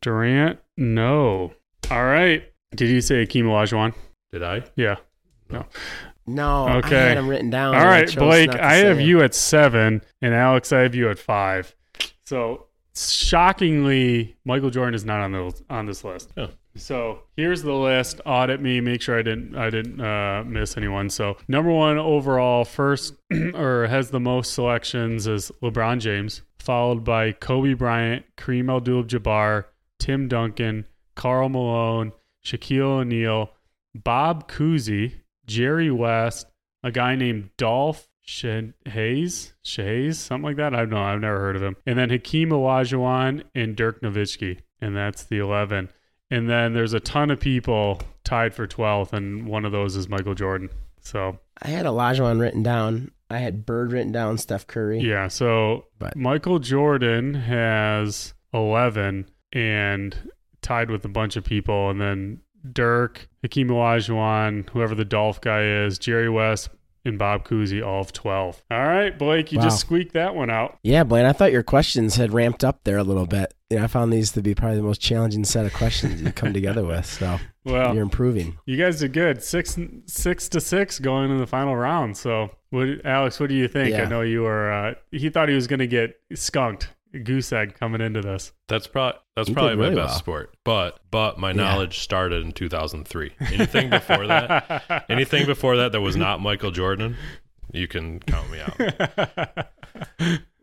Durant, 0.00 0.58
no. 0.76 1.52
All 1.90 2.04
right. 2.04 2.44
Did 2.74 2.88
you 2.90 3.00
say 3.00 3.24
Akeem 3.26 3.44
Olajuwon? 3.44 3.94
Did 4.32 4.42
I? 4.42 4.62
Yeah. 4.76 4.96
No, 5.48 5.64
No. 6.26 6.68
Okay. 6.78 6.96
I 6.96 7.08
had 7.10 7.18
him 7.18 7.28
written 7.28 7.50
down. 7.50 7.74
All 7.76 7.84
right, 7.84 8.10
I 8.10 8.18
Blake, 8.20 8.54
I 8.54 8.74
have 8.76 8.98
it. 8.98 9.04
you 9.04 9.22
at 9.22 9.32
seven, 9.34 10.02
and 10.20 10.34
Alex, 10.34 10.72
I 10.72 10.80
have 10.80 10.94
you 10.94 11.08
at 11.08 11.18
five. 11.20 11.74
So 12.26 12.66
shockingly, 12.94 14.36
Michael 14.44 14.70
Jordan 14.70 14.94
is 14.94 15.04
not 15.04 15.20
on 15.20 15.32
the 15.32 15.62
on 15.70 15.86
this 15.86 16.04
list. 16.04 16.32
Oh. 16.36 16.48
So 16.76 17.20
here's 17.36 17.62
the 17.62 17.72
list. 17.72 18.20
Audit 18.26 18.60
me, 18.60 18.80
make 18.80 19.00
sure 19.00 19.18
I 19.18 19.22
didn't 19.22 19.56
I 19.56 19.70
didn't 19.70 20.00
uh, 20.00 20.44
miss 20.44 20.76
anyone. 20.76 21.08
So 21.08 21.36
number 21.48 21.70
one 21.70 21.98
overall, 21.98 22.64
first 22.64 23.14
or 23.54 23.86
has 23.86 24.10
the 24.10 24.20
most 24.20 24.52
selections 24.52 25.26
is 25.26 25.50
LeBron 25.62 26.00
James, 26.00 26.42
followed 26.58 27.04
by 27.04 27.32
Kobe 27.32 27.74
Bryant, 27.74 28.24
Kareem 28.36 28.74
Abdul-Jabbar, 28.74 29.64
Tim 29.98 30.28
Duncan, 30.28 30.86
Karl 31.14 31.48
Malone, 31.48 32.12
Shaquille 32.44 33.00
O'Neal, 33.00 33.50
Bob 33.94 34.50
Cousy, 34.50 35.14
Jerry 35.46 35.90
West, 35.90 36.46
a 36.82 36.90
guy 36.90 37.16
named 37.16 37.50
Dolph 37.56 38.06
Sh- 38.26 38.70
Hayes, 38.86 39.54
Shays, 39.62 40.18
something 40.18 40.44
like 40.44 40.56
that. 40.56 40.74
I 40.74 40.78
don't 40.80 40.90
know. 40.90 41.02
I've 41.02 41.20
never 41.20 41.38
heard 41.38 41.56
of 41.56 41.62
him. 41.62 41.76
And 41.86 41.98
then 41.98 42.10
Hakeem 42.10 42.50
Olajuwon 42.50 43.44
and 43.54 43.76
Dirk 43.76 44.02
Nowitzki, 44.02 44.58
and 44.80 44.96
that's 44.96 45.24
the 45.24 45.38
11. 45.38 45.88
And 46.30 46.50
then 46.50 46.74
there's 46.74 46.92
a 46.92 47.00
ton 47.00 47.30
of 47.30 47.38
people 47.40 48.00
tied 48.24 48.52
for 48.54 48.66
12th, 48.66 49.12
and 49.12 49.46
one 49.46 49.64
of 49.64 49.70
those 49.72 49.94
is 49.96 50.08
Michael 50.08 50.34
Jordan. 50.34 50.70
So 51.00 51.38
I 51.62 51.68
had 51.68 51.86
Olajuwon 51.86 52.40
written 52.40 52.62
down. 52.64 53.12
I 53.30 53.38
had 53.38 53.64
Bird 53.64 53.92
written 53.92 54.10
down. 54.12 54.38
Steph 54.38 54.66
Curry. 54.66 55.00
yeah, 55.00 55.28
so 55.28 55.86
But- 55.98 56.16
Michael 56.16 56.58
Jordan 56.58 57.34
has 57.34 58.34
11 58.52 59.28
and 59.52 60.30
tied 60.62 60.90
with 60.90 61.04
a 61.04 61.08
bunch 61.08 61.36
of 61.36 61.44
people, 61.44 61.90
and 61.90 62.00
then 62.00 62.40
Dirk, 62.72 63.28
Hakeem 63.42 63.68
Olajuwon, 63.68 64.68
whoever 64.70 64.96
the 64.96 65.04
Dolph 65.04 65.40
guy 65.40 65.62
is, 65.84 65.98
Jerry 66.00 66.28
West, 66.28 66.70
and 67.06 67.18
Bob 67.18 67.46
Cousy, 67.46 67.84
all 67.86 68.00
of 68.00 68.12
12. 68.12 68.62
All 68.70 68.86
right, 68.86 69.16
Blake, 69.18 69.52
you 69.52 69.58
Wow. 69.58 69.64
just 69.64 69.80
squeaked 69.80 70.12
that 70.14 70.34
one 70.34 70.50
out. 70.50 70.78
Yeah, 70.82 71.04
Blaine. 71.04 71.24
I 71.26 71.32
thought 71.32 71.52
your 71.52 71.62
questions 71.62 72.16
had 72.16 72.32
ramped 72.32 72.64
up 72.64 72.80
there 72.84 72.98
a 72.98 73.02
little 73.04 73.26
bit. 73.26 73.54
Yeah, 73.70 73.84
I 73.84 73.86
found 73.86 74.12
these 74.12 74.32
to 74.32 74.42
be 74.42 74.54
probably 74.54 74.76
the 74.76 74.82
most 74.82 75.00
challenging 75.00 75.44
set 75.44 75.66
of 75.66 75.72
questions 75.72 76.20
you 76.22 76.30
come 76.32 76.52
together 76.52 76.84
with. 76.86 77.06
So 77.06 77.38
Well, 77.64 77.94
you're 77.94 78.02
improving. 78.02 78.58
you 78.66 78.76
guys 78.76 79.00
did 79.00 79.12
good. 79.12 79.42
Six, 79.42 79.78
six 80.06 80.48
to 80.50 80.60
six 80.60 80.98
going 80.98 81.30
in 81.30 81.38
the 81.38 81.46
final 81.46 81.74
round. 81.76 82.16
So, 82.16 82.50
what, 82.70 82.88
Alex, 83.04 83.40
what 83.40 83.48
do 83.48 83.54
you 83.54 83.68
think? 83.68 83.96
I 83.96 84.04
know 84.04 84.20
you 84.20 84.42
were. 84.42 84.70
Uh, 84.70 84.94
he 85.10 85.30
thought 85.30 85.48
he 85.48 85.54
was 85.54 85.66
going 85.66 85.78
to 85.80 85.86
get 85.86 86.14
skunked, 86.34 86.88
goose 87.24 87.52
egg 87.52 87.74
coming 87.78 88.00
into 88.00 88.20
this. 88.20 88.52
That's 88.68 88.86
probably 88.86 89.20
that's 89.36 89.48
You 89.48 89.54
did 89.54 89.60
probably 89.60 89.76
my 89.76 89.82
really 89.84 89.96
best 89.96 90.10
well. 90.12 90.18
sport. 90.18 90.56
But 90.64 91.00
but 91.10 91.38
my 91.38 91.48
Yeah. 91.50 91.54
knowledge 91.56 91.98
started 92.00 92.44
in 92.44 92.52
2003. 92.52 93.32
Anything 93.52 93.90
before 93.90 94.26
that, 94.26 95.06
anything 95.10 95.46
before 95.46 95.76
that 95.76 95.92
that 95.92 96.00
was 96.00 96.16
not 96.16 96.40
Michael 96.40 96.70
Jordan, 96.70 97.16
you 97.72 97.86
can 97.88 98.20
count 98.20 98.50
me 98.50 98.60
out. 98.60 98.76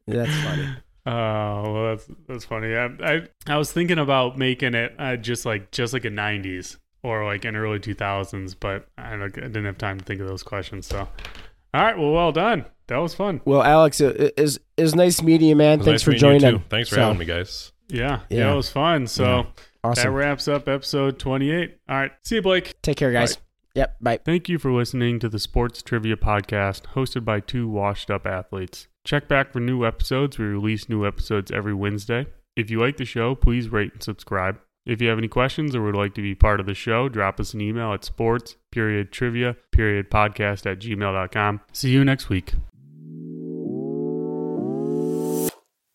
That's 0.08 0.36
funny. 0.44 0.68
Oh 1.06 1.74
well, 1.74 1.84
that's 1.96 2.08
that's 2.30 2.46
funny. 2.46 2.76
I 2.76 2.86
I, 3.04 3.22
I 3.48 3.58
was 3.58 3.72
thinking 3.74 4.00
about 4.00 4.38
making 4.38 4.74
it 4.74 4.94
uh, 4.98 5.18
just 5.18 5.46
like 5.46 5.70
just 5.72 5.92
like 5.94 6.06
a 6.06 6.10
'90s 6.10 6.78
or 7.04 7.26
like 7.26 7.44
an 7.44 7.58
early 7.58 7.80
2000s, 7.80 8.56
but 8.58 8.88
I, 8.98 9.16
I 9.22 9.28
didn't 9.28 9.66
have 9.66 9.78
time 9.78 10.00
to 10.00 10.06
think 10.06 10.22
of 10.22 10.28
those 10.28 10.44
questions. 10.44 10.88
So, 10.88 11.00
all 11.00 11.82
right, 11.84 11.98
well, 11.98 12.12
well 12.14 12.32
done. 12.32 12.64
That 12.88 12.98
was 12.98 13.14
fun. 13.16 13.42
Well, 13.46 13.64
Alex, 13.64 14.02
it 14.02 14.34
is 14.38 14.60
is 14.78 14.94
nice 14.96 15.22
meeting 15.22 15.50
you, 15.50 15.56
man. 15.56 15.80
Thanks 15.80 15.88
nice 15.88 16.04
for 16.04 16.12
meeting 16.12 16.32
you, 16.34 16.40
joining. 16.40 16.60
too. 16.60 16.66
Thanks 16.70 16.90
for 16.90 16.96
So, 16.96 17.02
having 17.02 17.18
me, 17.20 17.26
guys. 17.26 17.72
Yeah, 17.90 18.22
yeah, 18.30 18.38
Yeah. 18.40 18.54
it 18.54 18.56
was 18.56 18.70
fun. 18.70 19.08
So 19.08 19.48
Yeah. 19.86 19.92
that 19.96 20.10
wraps 20.12 20.48
up 20.48 20.68
episode 20.68 21.20
28. 21.20 21.78
All 21.90 21.96
right, 21.96 22.12
see 22.24 22.36
you, 22.36 22.42
Blake. 22.42 22.74
Take 22.82 22.98
care, 22.98 23.12
guys. 23.12 23.36
Bye. 23.38 23.42
Yep. 23.76 23.96
Bye. 24.02 24.20
Thank 24.24 24.50
you 24.50 24.60
for 24.60 24.72
listening 24.72 25.18
to 25.20 25.30
the 25.30 25.40
Sports 25.40 25.82
Trivia 25.82 26.16
Podcast 26.16 26.82
hosted 26.94 27.26
by 27.26 27.40
two 27.40 27.68
washed 27.68 28.12
up 28.12 28.28
athletes. 28.28 28.88
Check 29.04 29.28
back 29.28 29.52
for 29.52 29.60
new 29.60 29.86
episodes. 29.86 30.38
We 30.38 30.46
release 30.46 30.88
new 30.88 31.06
episodes 31.08 31.52
every 31.52 31.74
Wednesday. 31.74 32.28
If 32.56 32.70
you 32.70 32.80
like 32.80 32.98
the 32.98 33.06
show, 33.06 33.34
please 33.34 33.70
rate 33.70 33.94
and 33.94 34.04
subscribe. 34.04 34.60
If 34.86 35.02
you 35.02 35.08
have 35.10 35.18
any 35.18 35.28
questions 35.28 35.76
or 35.76 35.82
would 35.82 35.96
like 35.96 36.14
to 36.16 36.22
be 36.22 36.36
part 36.36 36.60
of 36.60 36.66
the 36.68 36.74
show, 36.76 37.10
drop 37.10 37.40
us 37.40 37.54
an 37.54 37.62
email 37.62 37.94
at 37.94 38.04
sports 38.06 38.58
period 38.72 39.12
trivia 39.12 39.56
period 39.72 40.12
podcast 40.12 40.70
at 40.70 40.80
gmail.com. 40.80 41.62
See 41.72 41.90
you 41.90 42.04
next 42.06 42.30
week. 42.30 42.54